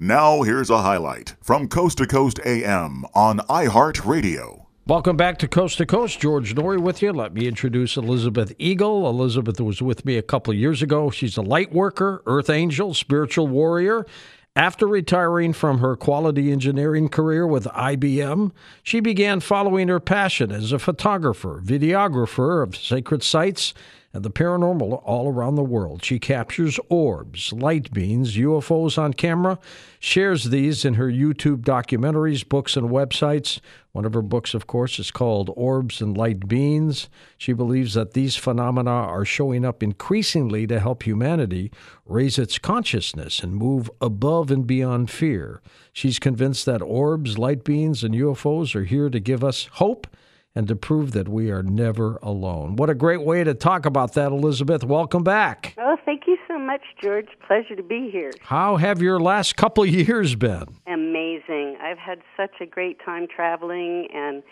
[0.00, 4.66] Now, here's a highlight from Coast to Coast AM on iHeartRadio.
[4.86, 6.20] Welcome back to Coast to Coast.
[6.20, 7.12] George Noory with you.
[7.12, 9.10] Let me introduce Elizabeth Eagle.
[9.10, 11.10] Elizabeth was with me a couple of years ago.
[11.10, 14.06] She's a light worker, earth angel, spiritual warrior.
[14.54, 18.52] After retiring from her quality engineering career with IBM,
[18.84, 23.74] she began following her passion as a photographer, videographer of sacred sites
[24.18, 26.04] and the paranormal all around the world.
[26.04, 29.60] She captures orbs, light beams, UFOs on camera,
[30.00, 33.60] shares these in her YouTube documentaries, books, and websites.
[33.92, 37.08] One of her books, of course, is called Orbs and Light Beings.
[37.36, 41.70] She believes that these phenomena are showing up increasingly to help humanity
[42.04, 45.62] raise its consciousness and move above and beyond fear.
[45.92, 50.08] She's convinced that orbs, light beings, and UFOs are here to give us hope
[50.58, 52.74] and to prove that we are never alone.
[52.74, 54.82] What a great way to talk about that, Elizabeth.
[54.82, 55.72] Welcome back.
[55.78, 57.28] Oh, thank you so much, George.
[57.46, 58.32] Pleasure to be here.
[58.40, 60.64] How have your last couple of years been?
[60.88, 61.76] Amazing.
[61.80, 64.42] I've had such a great time traveling and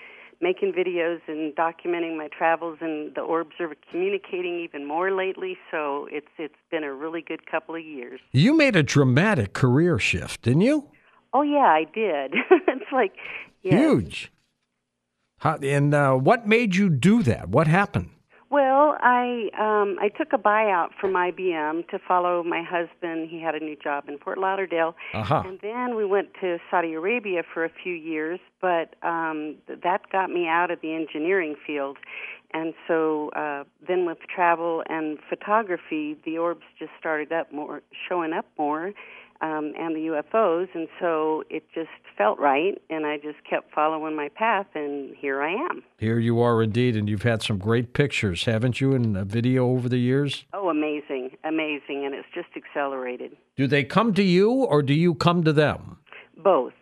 [0.40, 6.06] making videos and documenting my travels and the orbs are communicating even more lately so
[6.12, 10.42] it's it's been a really good couple of years you made a dramatic career shift
[10.42, 10.90] didn't you
[11.32, 12.34] oh yeah i did
[12.68, 13.14] it's like
[13.62, 14.30] huge
[15.38, 17.48] how, and uh, what made you do that?
[17.48, 18.10] What happened?
[18.48, 23.28] Well, I um, I took a buyout from IBM to follow my husband.
[23.28, 25.42] He had a new job in Fort Lauderdale, uh-huh.
[25.44, 28.38] and then we went to Saudi Arabia for a few years.
[28.60, 31.98] But um, that got me out of the engineering field,
[32.54, 38.32] and so uh, then with travel and photography, the orbs just started up more, showing
[38.32, 38.92] up more,
[39.40, 44.16] um, and the UFOs, and so it just felt right, and I just kept following
[44.16, 45.82] my path, and here I am.
[45.98, 49.66] Here you are indeed, and you've had some great pictures, haven't you, in a video
[49.68, 50.44] over the years?
[50.52, 53.36] Oh, amazing, amazing, and it's just accelerated.
[53.56, 55.98] Do they come to you, or do you come to them?
[56.42, 56.74] Both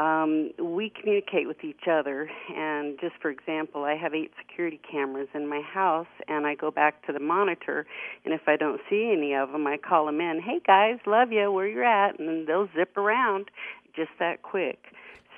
[0.00, 2.30] um, we communicate with each other.
[2.56, 6.70] And just for example, I have eight security cameras in my house, and I go
[6.70, 7.86] back to the monitor.
[8.24, 10.40] And if I don't see any of them, I call them in.
[10.40, 11.52] Hey guys, love you.
[11.52, 12.18] Where you're at?
[12.18, 13.50] And they'll zip around
[13.94, 14.78] just that quick.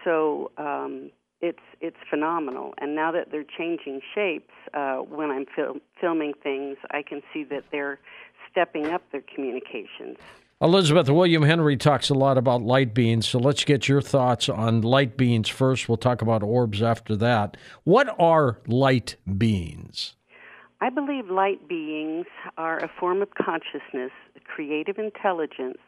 [0.04, 2.74] So um, it's it's phenomenal.
[2.78, 7.42] And now that they're changing shapes, uh, when I'm fil- filming things, I can see
[7.44, 7.98] that they're
[8.50, 10.18] stepping up their communications.
[10.62, 14.80] Elizabeth William Henry talks a lot about light beings, so let's get your thoughts on
[14.80, 15.88] light beings first.
[15.88, 17.56] We'll talk about orbs after that.
[17.82, 20.14] What are light beings?
[20.80, 24.12] I believe light beings are a form of consciousness,
[24.44, 25.78] creative intelligence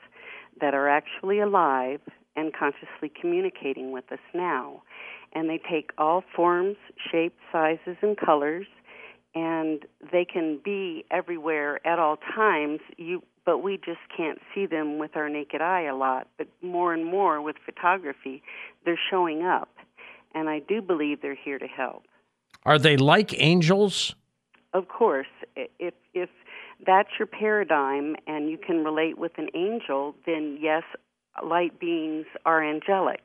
[0.61, 2.01] that are actually alive
[2.35, 4.83] and consciously communicating with us now.
[5.35, 6.79] And they take all forms,
[7.13, 8.67] shapes, sizes, and colors,
[9.37, 12.81] and they can be everywhere at all times.
[12.97, 16.29] You but we just can't see them with our naked eye a lot.
[16.39, 18.43] But more and more with photography,
[18.85, 19.69] they're showing up,
[20.35, 22.05] and I do believe they're here to help.
[22.65, 24.15] Are they like angels?
[24.73, 25.29] Of course.
[25.57, 26.31] If if
[26.87, 30.83] that's your paradigm and you can relate with an angel, then yes,
[31.43, 33.21] light beings are angelic.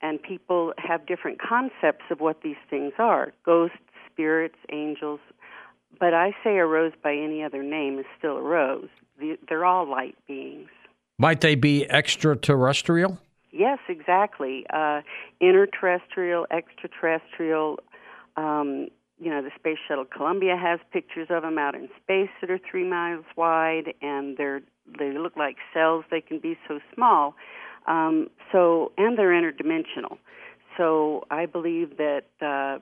[0.00, 3.78] And people have different concepts of what these things are ghosts,
[4.12, 5.20] spirits, angels.
[5.98, 8.88] But I say a rose by any other name is still a rose
[9.48, 10.68] they're all light beings.
[11.18, 13.18] Might they be extraterrestrial?
[13.50, 14.66] Yes, exactly.
[14.72, 15.00] Uh,
[15.42, 17.80] interterrestrial, extraterrestrial.
[18.36, 18.88] Um,
[19.20, 22.60] you know, the Space Shuttle Columbia has pictures of them out in space that are
[22.70, 24.60] three miles wide, and they're
[24.98, 26.04] they look like cells.
[26.10, 27.34] They can be so small.
[27.86, 30.18] Um, so, and they're interdimensional.
[30.76, 32.78] So, I believe that uh,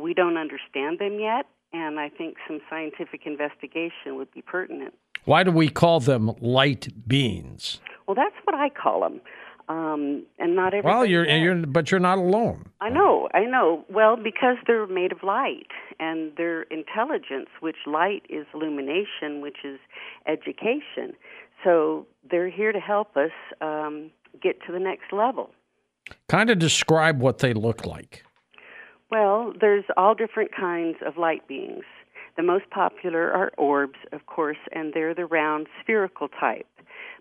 [0.00, 4.94] we don't understand them yet, and I think some scientific investigation would be pertinent.
[5.24, 7.80] Why do we call them light beings?
[8.06, 9.20] Well, that's what I call them.
[9.66, 10.94] Um, and not everybody.
[10.94, 12.66] Well, you're, you're, but you're not alone.
[12.82, 13.84] I know, I know.
[13.88, 15.68] Well, because they're made of light,
[15.98, 19.80] and their intelligence, which light is illumination, which is
[20.26, 21.14] education.
[21.64, 23.30] So they're here to help us
[23.62, 24.10] um,
[24.42, 25.50] get to the next level.
[26.28, 28.22] Kind of describe what they look like.
[29.10, 31.84] Well, there's all different kinds of light beings.
[32.36, 36.66] The most popular are orbs, of course, and they're the round spherical type.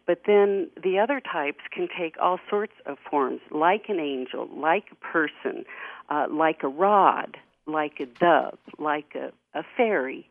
[0.06, 4.86] But then the other types can take all sorts of forms, like an angel, like
[4.92, 5.66] a person,
[6.10, 7.38] uh, like a rod,
[7.68, 10.28] like a dove, like a, a fairy,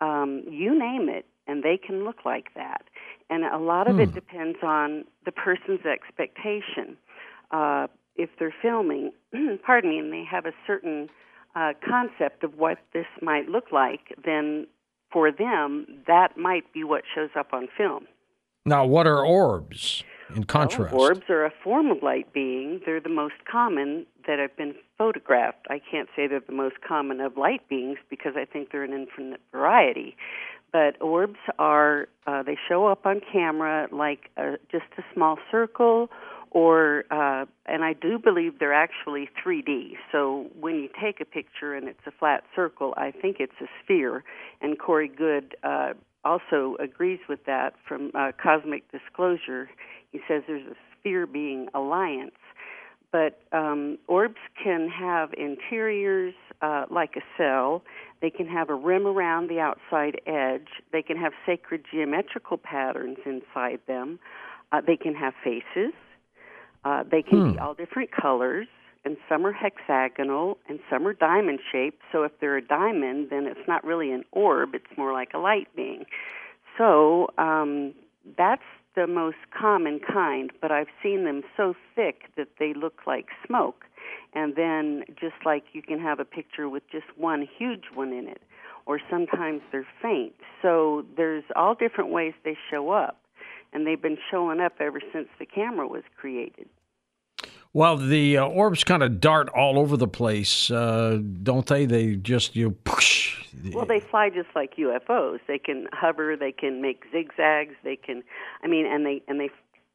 [0.00, 2.82] um, you name it, and they can look like that.
[3.30, 4.02] And a lot of hmm.
[4.02, 6.96] it depends on the person's expectation.
[7.50, 7.86] Uh,
[8.16, 9.12] if they're filming,
[9.66, 11.08] pardon me, and they have a certain
[11.54, 14.66] uh, concept of what this might look like, then
[15.12, 18.06] for them, that might be what shows up on film.
[18.66, 20.02] Now, what are orbs?
[20.34, 20.92] in contrast?
[20.92, 22.80] Well, orbs are a form of light being.
[22.84, 25.66] They're the most common that have been photographed.
[25.68, 28.92] I can't say they're the most common of light beings because I think they're an
[28.92, 30.16] infinite variety.
[30.72, 36.10] But orbs are, uh, they show up on camera like a, just a small circle
[36.54, 39.96] or uh, and I do believe they're actually 3D.
[40.12, 43.66] So when you take a picture and it's a flat circle, I think it's a
[43.82, 44.22] sphere.
[44.62, 49.68] And Corey Goode uh, also agrees with that from uh, Cosmic Disclosure.
[50.12, 52.30] He says there's a sphere being alliance.
[53.10, 57.82] But um, orbs can have interiors uh, like a cell.
[58.20, 60.68] They can have a rim around the outside edge.
[60.92, 64.20] They can have sacred geometrical patterns inside them.
[64.72, 65.92] Uh, they can have faces.
[66.84, 67.52] Uh, they can hmm.
[67.52, 68.66] be all different colors,
[69.04, 72.02] and some are hexagonal, and some are diamond shaped.
[72.12, 75.38] So if they're a diamond, then it's not really an orb; it's more like a
[75.38, 76.04] light being.
[76.76, 77.94] So um,
[78.36, 78.62] that's
[78.96, 83.84] the most common kind, but I've seen them so thick that they look like smoke.
[84.34, 88.28] And then, just like you can have a picture with just one huge one in
[88.28, 88.42] it,
[88.84, 90.34] or sometimes they're faint.
[90.60, 93.16] So there's all different ways they show up
[93.74, 96.68] and they've been showing up ever since the camera was created.
[97.72, 101.86] Well, the uh, orbs kind of dart all over the place, uh, don't they?
[101.86, 102.70] They just you.
[102.70, 103.44] Push.
[103.72, 105.40] Well, they fly just like UFOs.
[105.48, 106.36] They can hover.
[106.36, 107.74] They can make zigzags.
[107.82, 108.22] They can,
[108.62, 109.50] I mean, and they and they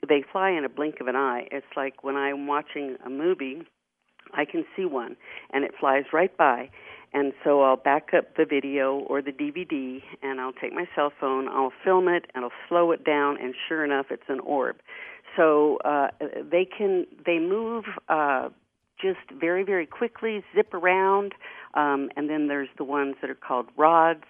[0.07, 1.47] they fly in a blink of an eye.
[1.51, 3.63] It's like when I'm watching a movie,
[4.33, 5.15] I can see one,
[5.51, 6.69] and it flies right by,
[7.13, 11.11] and so I'll back up the video or the DVD and I'll take my cell
[11.19, 14.77] phone, I'll film it, and I'll slow it down, and sure enough, it's an orb.
[15.35, 18.49] So uh, they can they move uh,
[19.01, 21.33] just very very quickly, zip around,
[21.73, 24.23] um, and then there's the ones that are called rods,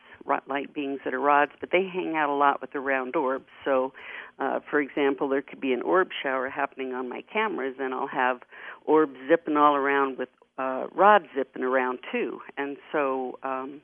[0.48, 3.48] light beings that are rods, but they hang out a lot with the round orbs.
[3.66, 3.94] So,
[4.38, 8.08] uh, for example, there could be an orb shower happening on my cameras, and I'll
[8.08, 8.42] have
[8.86, 10.30] orbs zipping all around with
[10.60, 13.82] uh, rod zipping around too, and so um,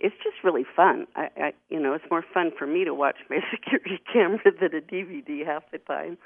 [0.00, 1.06] it's just really fun.
[1.14, 4.74] I, I, you know, it's more fun for me to watch my security camera than
[4.74, 6.18] a DVD half the time.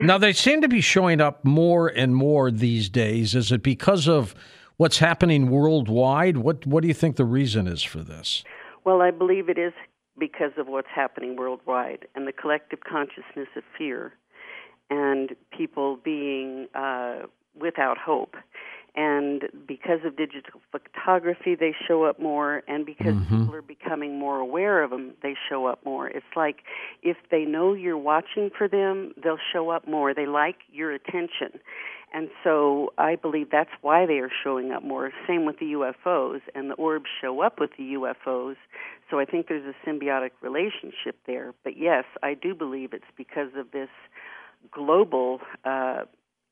[0.00, 3.34] Now they seem to be showing up more and more these days.
[3.34, 4.34] Is it because of
[4.76, 6.36] what's happening worldwide?
[6.38, 8.44] What What do you think the reason is for this?
[8.84, 9.72] Well, I believe it is
[10.18, 14.12] because of what's happening worldwide and the collective consciousness of fear
[14.90, 17.20] and people being uh,
[17.58, 18.34] without hope
[18.94, 22.62] and because of digital photography they show up more.
[22.68, 23.40] And because mm-hmm.
[23.40, 26.08] people are becoming more aware of them they show up more.
[26.08, 26.58] It's like
[27.02, 30.12] if they know you're watching for them they'll show up more.
[30.14, 31.60] They like your attention.
[32.14, 35.10] And so i believe that's why they are showing up more.
[35.26, 38.56] Same with the ufos and the orbs show up with the ufos
[39.10, 41.54] so i think there's a symbiotic relationship there.
[41.64, 43.88] But yes i do believe it's because of this
[44.70, 46.02] global uh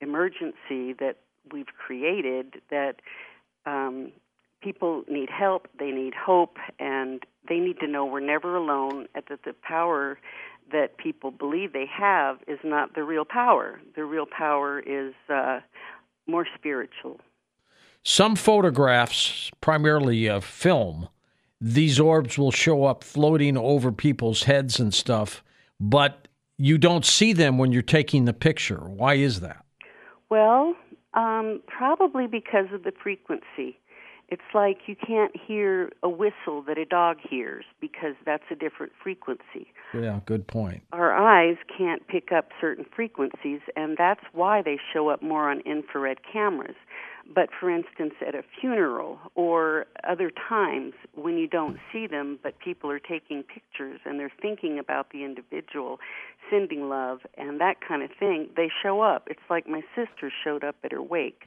[0.01, 1.17] emergency that
[1.53, 2.97] we've created that
[3.67, 4.13] um,
[4.63, 9.25] people need help, they need hope, and they need to know we're never alone, and
[9.29, 10.19] that the power
[10.73, 13.81] that people believe they have is not the real power.
[13.97, 15.61] The real power is uh,
[16.27, 17.21] more spiritual.
[18.03, 21.09] Some photographs, primarily of film,
[21.61, 25.45] these orbs will show up floating over people's heads and stuff,
[25.79, 28.79] but you don't see them when you're taking the picture.
[28.79, 29.65] Why is that?
[30.31, 30.75] Well,
[31.15, 33.79] um, probably because of the frequency.
[34.29, 38.93] It's like you can't hear a whistle that a dog hears because that's a different
[39.03, 39.73] frequency.
[39.93, 40.82] Yeah, good point.
[40.93, 45.61] Our eyes can't pick up certain frequencies, and that's why they show up more on
[45.63, 46.77] infrared cameras.
[47.32, 52.58] But for instance, at a funeral or other times when you don't see them, but
[52.58, 56.01] people are taking pictures and they're thinking about the individual,
[56.51, 59.29] sending love and that kind of thing, they show up.
[59.31, 61.44] It's like my sister showed up at her wake.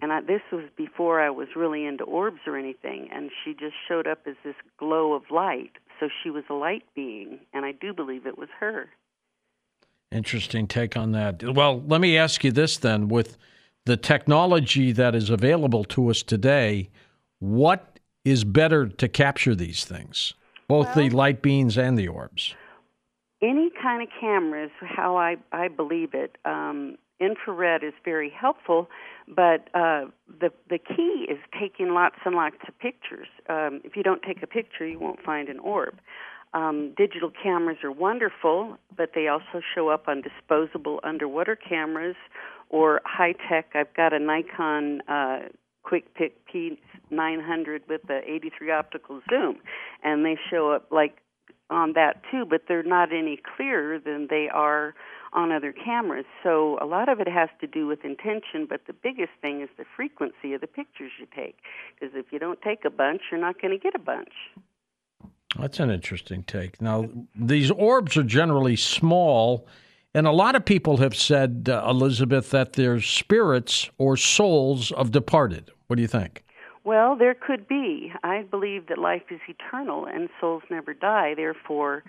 [0.00, 3.74] And I, this was before I was really into orbs or anything, and she just
[3.88, 5.72] showed up as this glow of light.
[5.98, 8.90] So she was a light being, and I do believe it was her.
[10.12, 11.42] Interesting take on that.
[11.42, 13.36] Well, let me ask you this then with
[13.88, 16.90] the technology that is available to us today,
[17.38, 20.34] what is better to capture these things,
[20.68, 22.54] both well, the light beams and the orbs?
[23.40, 26.36] Any kind of cameras, how I, I believe it.
[26.44, 28.88] Um, infrared is very helpful,
[29.26, 30.04] but uh,
[30.40, 33.26] the the key is taking lots and lots of pictures.
[33.48, 35.98] Um, if you don't take a picture, you won't find an orb.
[36.54, 42.16] Um, digital cameras are wonderful, but they also show up on disposable underwater cameras
[42.70, 43.70] or high tech.
[43.74, 45.40] I've got a Nikon uh,
[45.86, 49.58] Coolpix P900 with the 83 optical zoom,
[50.02, 51.18] and they show up like
[51.70, 54.94] on that too, but they're not any clearer than they are
[55.32, 56.24] on other cameras.
[56.42, 59.68] So a lot of it has to do with intention, but the biggest thing is
[59.76, 61.58] the frequency of the pictures you take.
[61.94, 64.32] Because if you don't take a bunch, you're not going to get a bunch.
[65.58, 66.80] That's an interesting take.
[66.80, 69.66] Now, these orbs are generally small,
[70.18, 75.12] and a lot of people have said, uh, Elizabeth, that they're spirits or souls of
[75.12, 75.70] departed.
[75.86, 76.42] What do you think?
[76.82, 78.12] Well, there could be.
[78.24, 81.34] I believe that life is eternal and souls never die.
[81.36, 82.02] Therefore,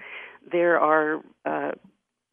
[0.52, 1.74] there are uh,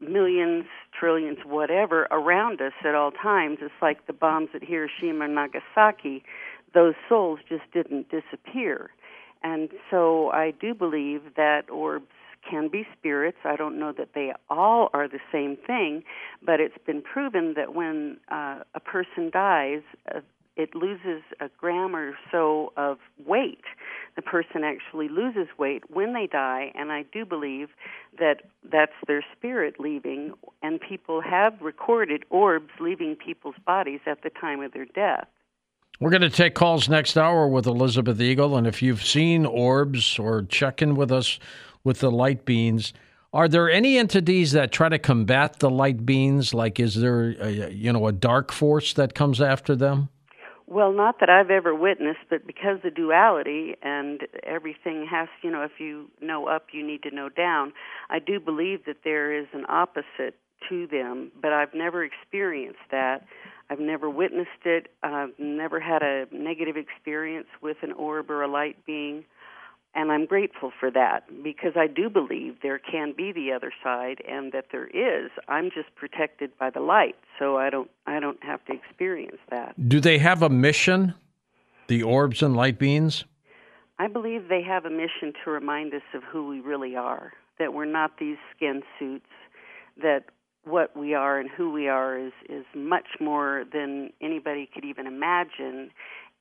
[0.00, 0.64] millions,
[0.98, 3.58] trillions, whatever around us at all times.
[3.60, 6.24] It's like the bombs at Hiroshima and Nagasaki.
[6.72, 8.92] Those souls just didn't disappear.
[9.42, 12.06] And so I do believe that orbs
[12.48, 13.38] can be spirits.
[13.44, 16.04] I don't know that they all are the same thing,
[16.44, 19.82] but it's been proven that when uh, a person dies,
[20.14, 20.20] uh,
[20.56, 23.64] it loses a gram or so of weight.
[24.16, 27.68] The person actually loses weight when they die, and I do believe
[28.18, 30.32] that that's their spirit leaving.
[30.62, 35.26] And people have recorded orbs leaving people's bodies at the time of their death.
[36.00, 40.18] We're going to take calls next hour with Elizabeth Eagle, and if you've seen orbs
[40.18, 41.38] or check in with us
[41.86, 42.92] with the light beings.
[43.32, 46.52] Are there any entities that try to combat the light beings?
[46.52, 50.08] Like, is there, a, you know, a dark force that comes after them?
[50.66, 55.62] Well, not that I've ever witnessed, but because the duality and everything has, you know,
[55.62, 57.72] if you know up, you need to know down.
[58.10, 60.34] I do believe that there is an opposite
[60.68, 63.26] to them, but I've never experienced that.
[63.70, 64.88] I've never witnessed it.
[65.04, 69.24] I've never had a negative experience with an orb or a light being
[69.96, 74.22] and I'm grateful for that because I do believe there can be the other side
[74.28, 75.30] and that there is.
[75.48, 79.74] I'm just protected by the light, so I don't I don't have to experience that.
[79.88, 81.14] Do they have a mission?
[81.88, 83.24] The orbs and light beings?
[83.98, 87.72] I believe they have a mission to remind us of who we really are, that
[87.72, 89.30] we're not these skin suits,
[90.02, 90.24] that
[90.64, 95.06] what we are and who we are is is much more than anybody could even
[95.06, 95.90] imagine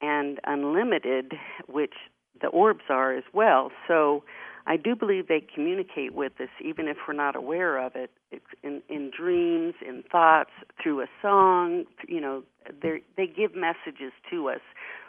[0.01, 1.33] and unlimited,
[1.67, 1.93] which
[2.41, 3.71] the orbs are as well.
[3.87, 4.23] So
[4.67, 8.11] I do believe they communicate with us even if we're not aware of it.
[8.63, 10.49] In, in dreams, in thoughts,
[10.81, 11.85] through a song.
[12.07, 12.43] You know,
[12.81, 14.61] they give messages to us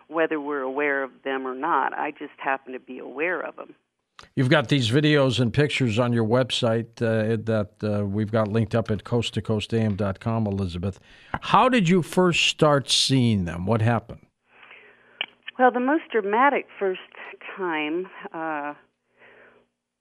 [0.08, 1.92] whether we're aware of them or not.
[1.92, 3.74] I just happen to be aware of them.
[4.34, 8.74] You've got these videos and pictures on your website uh, that uh, we've got linked
[8.74, 11.00] up at coasttocoastam.com, Elizabeth.
[11.40, 13.66] How did you first start seeing them?
[13.66, 14.25] What happened?
[15.58, 17.00] Well, the most dramatic first
[17.56, 18.74] time, uh,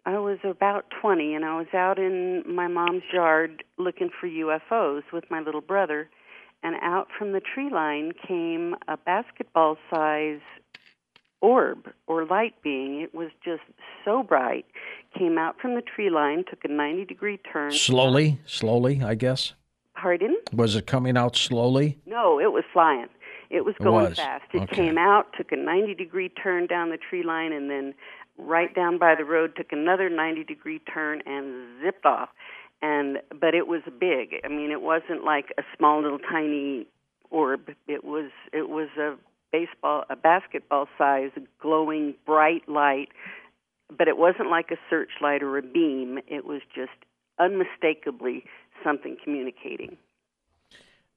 [0.05, 5.03] I was about 20 and I was out in my mom's yard looking for UFOs
[5.13, 6.09] with my little brother.
[6.62, 10.41] And out from the tree line came a basketball size
[11.41, 13.01] orb or light being.
[13.01, 13.62] It was just
[14.03, 14.65] so bright.
[15.17, 17.71] Came out from the tree line, took a 90 degree turn.
[17.71, 19.53] Slowly, slowly, I guess.
[19.95, 20.35] Pardon?
[20.51, 22.00] Was it coming out slowly?
[22.05, 23.07] No, it was flying.
[23.50, 24.18] It was going it was.
[24.18, 24.46] fast.
[24.54, 24.75] It okay.
[24.75, 27.94] came out, took a 90 degree turn down the tree line, and then
[28.38, 32.30] right down by the road took another 90 degree turn and zipped off.
[32.82, 34.36] And but it was big.
[34.44, 36.88] I mean, it wasn't like a small little tiny
[37.30, 37.70] orb.
[37.88, 39.16] It was it was a
[39.52, 43.10] baseball a basketball size glowing bright light
[43.98, 46.92] but it wasn't like a searchlight or a beam it was just
[47.40, 48.44] unmistakably
[48.84, 49.98] something communicating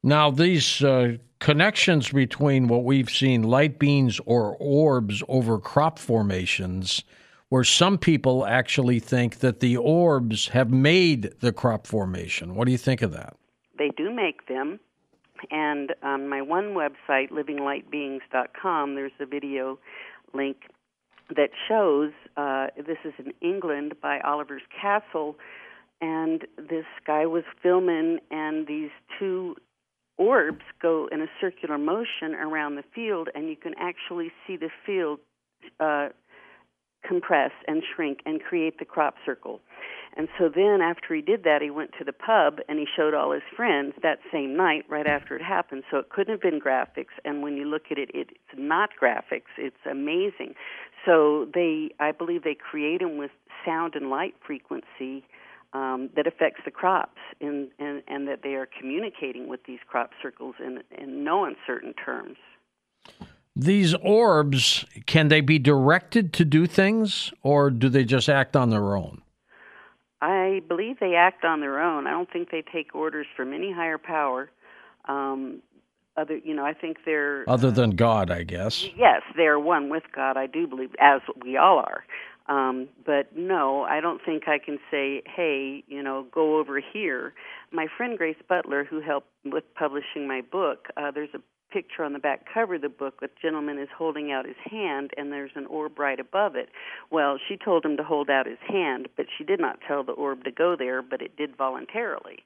[0.02, 7.02] now, these uh, connections between what we've seen light beams or orbs over crop formations,
[7.48, 12.54] where some people actually think that the orbs have made the crop formation.
[12.54, 13.36] What do you think of that?
[13.76, 14.78] They do make them.
[15.50, 19.78] And on my one website, livinglightbeings.com, there's a video
[20.34, 20.56] link
[21.34, 25.36] that shows uh, this is in England by Oliver's Castle.
[26.00, 29.56] And this guy was filming, and these two
[30.18, 34.70] orbs go in a circular motion around the field, and you can actually see the
[34.84, 35.20] field
[35.80, 36.08] uh,
[37.06, 39.60] compress and shrink and create the crop circle.
[40.16, 43.14] And so then, after he did that, he went to the pub and he showed
[43.14, 45.84] all his friends that same night, right after it happened.
[45.90, 47.14] So it couldn't have been graphics.
[47.24, 49.52] And when you look at it, it's not graphics.
[49.56, 50.54] It's amazing.
[51.06, 53.30] So they, I believe, they create them with
[53.64, 55.24] sound and light frequency
[55.72, 60.10] um, that affects the crops and, and, and that they are communicating with these crop
[60.22, 62.36] circles in, in no uncertain terms.
[63.54, 68.70] These orbs, can they be directed to do things or do they just act on
[68.70, 69.22] their own?
[70.20, 72.06] I believe they act on their own.
[72.06, 74.50] I don't think they take orders from any higher power.
[75.06, 75.62] Um,
[76.16, 78.84] other, you know, I think they're other than God, I guess.
[78.96, 80.36] Yes, they are one with God.
[80.36, 82.04] I do believe, as we all are.
[82.48, 87.34] Um, but no, I don't think I can say, hey, you know, go over here.
[87.72, 91.40] My friend Grace Butler, who helped with publishing my book, uh, there's a
[91.70, 93.20] picture on the back cover of the book.
[93.20, 96.68] The gentleman is holding out his hand and there's an orb right above it.
[97.10, 100.12] Well she told him to hold out his hand but she did not tell the
[100.12, 102.38] orb to go there but it did voluntarily.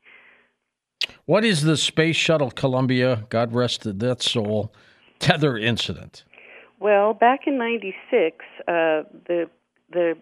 [1.25, 3.26] What is the space shuttle columbia?
[3.28, 4.73] God rest that soul.
[5.18, 6.25] Tether incident.
[6.80, 9.49] Well back in 96 uh, the
[9.92, 10.14] the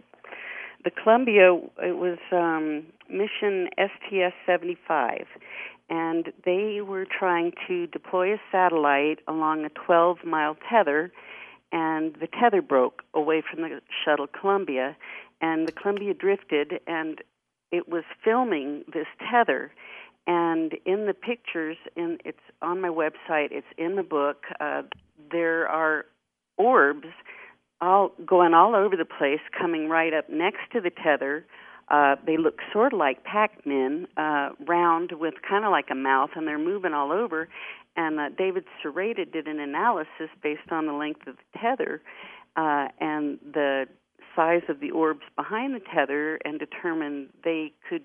[0.84, 5.26] the Columbia it was um, mission STS 75
[5.90, 11.12] and they were trying to deploy a satellite along a 12 mile tether
[11.72, 14.96] and the tether broke away from the shuttle Columbia
[15.40, 17.20] and the Columbia drifted and
[17.72, 19.72] it was filming this tether.
[20.26, 24.82] And in the pictures in it's on my website it's in the book uh,
[25.30, 26.06] there are
[26.56, 27.08] orbs
[27.80, 31.44] all going all over the place, coming right up next to the tether.
[31.88, 36.30] Uh, they look sort of like Pac-Men, uh, round with kind of like a mouth,
[36.36, 37.48] and they're moving all over.
[37.96, 42.00] And uh, David Sereda did an analysis based on the length of the tether
[42.56, 43.86] uh, and the
[44.36, 48.04] size of the orbs behind the tether, and determined they could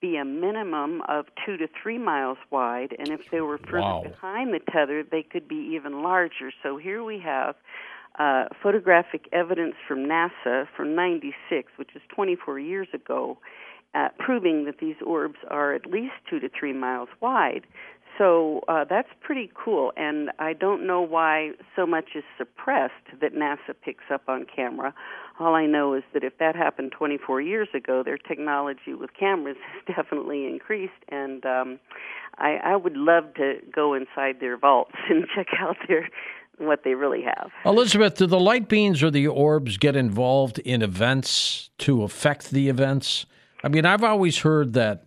[0.00, 4.02] be a minimum of two to three miles wide, and if they were further wow.
[4.02, 6.50] behind the tether, they could be even larger.
[6.62, 7.54] So here we have
[8.18, 13.38] uh, photographic evidence from NASA from 96, which is 24 years ago,
[13.94, 17.66] uh, proving that these orbs are at least two to three miles wide.
[18.18, 23.34] So uh, that's pretty cool, and I don't know why so much is suppressed that
[23.34, 24.92] NASA picks up on camera.
[25.38, 29.56] All I know is that if that happened 24 years ago, their technology with cameras
[29.72, 31.78] has definitely increased, and um,
[32.36, 36.10] I, I would love to go inside their vaults and check out their
[36.60, 37.50] what they really have.
[37.64, 42.68] Elizabeth, do the light beams or the orbs get involved in events to affect the
[42.68, 43.26] events?
[43.64, 45.06] I mean, I've always heard that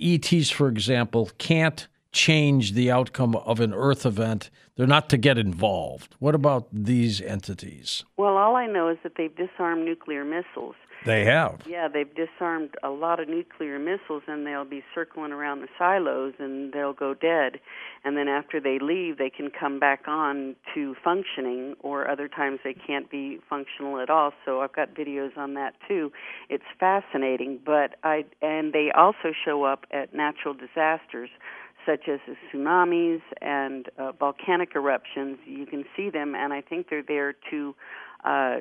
[0.00, 4.50] ETs, for example, can't change the outcome of an Earth event.
[4.76, 6.14] They're not to get involved.
[6.18, 8.04] What about these entities?
[8.16, 10.74] Well, all I know is that they've disarmed nuclear missiles.
[11.04, 11.62] They have.
[11.66, 16.34] Yeah, they've disarmed a lot of nuclear missiles, and they'll be circling around the silos,
[16.38, 17.60] and they'll go dead.
[18.04, 22.60] And then after they leave, they can come back on to functioning, or other times
[22.62, 24.32] they can't be functional at all.
[24.44, 26.12] So I've got videos on that too.
[26.48, 31.30] It's fascinating, but I and they also show up at natural disasters
[31.84, 32.20] such as
[32.52, 35.38] tsunamis and uh, volcanic eruptions.
[35.44, 37.74] You can see them, and I think they're there to
[38.24, 38.56] uh,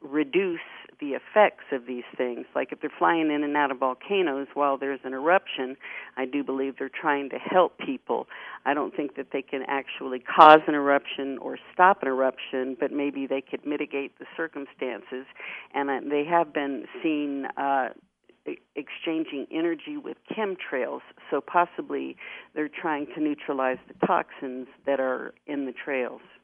[0.00, 0.60] reduce
[1.02, 2.46] the effects of these things.
[2.54, 5.76] Like if they're flying in and out of volcanoes while there's an eruption,
[6.16, 8.28] I do believe they're trying to help people.
[8.64, 12.92] I don't think that they can actually cause an eruption or stop an eruption, but
[12.92, 15.26] maybe they could mitigate the circumstances.
[15.74, 17.46] And uh, they have been seen.
[17.56, 17.88] Uh,
[18.74, 22.16] exchanging energy with chemtrails, so possibly
[22.56, 26.22] they're trying to neutralize the toxins that are in the trails.